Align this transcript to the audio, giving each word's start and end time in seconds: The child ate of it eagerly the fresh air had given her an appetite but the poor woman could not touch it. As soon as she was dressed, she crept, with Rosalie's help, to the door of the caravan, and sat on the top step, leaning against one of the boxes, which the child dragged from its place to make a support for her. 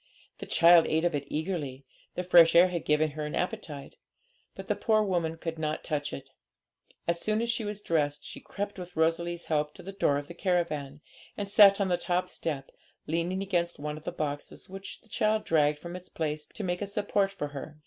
The 0.39 0.47
child 0.47 0.87
ate 0.87 1.05
of 1.05 1.13
it 1.13 1.25
eagerly 1.27 1.85
the 2.15 2.23
fresh 2.23 2.55
air 2.55 2.69
had 2.69 2.85
given 2.85 3.11
her 3.11 3.23
an 3.23 3.35
appetite 3.35 3.97
but 4.55 4.67
the 4.67 4.73
poor 4.73 5.03
woman 5.03 5.37
could 5.37 5.59
not 5.59 5.83
touch 5.83 6.11
it. 6.11 6.31
As 7.07 7.19
soon 7.21 7.39
as 7.39 7.51
she 7.51 7.63
was 7.63 7.83
dressed, 7.83 8.25
she 8.25 8.39
crept, 8.39 8.79
with 8.79 8.95
Rosalie's 8.95 9.45
help, 9.45 9.75
to 9.75 9.83
the 9.83 9.91
door 9.91 10.17
of 10.17 10.27
the 10.27 10.33
caravan, 10.33 11.01
and 11.37 11.47
sat 11.47 11.79
on 11.79 11.89
the 11.89 11.97
top 11.97 12.29
step, 12.29 12.71
leaning 13.05 13.43
against 13.43 13.77
one 13.77 13.95
of 13.95 14.03
the 14.03 14.11
boxes, 14.11 14.67
which 14.67 15.01
the 15.01 15.07
child 15.07 15.43
dragged 15.43 15.77
from 15.77 15.95
its 15.95 16.09
place 16.09 16.47
to 16.47 16.63
make 16.63 16.81
a 16.81 16.87
support 16.87 17.29
for 17.31 17.49
her. 17.49 17.77